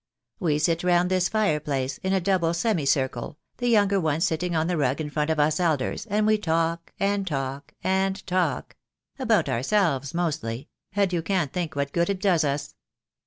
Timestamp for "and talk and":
6.99-8.25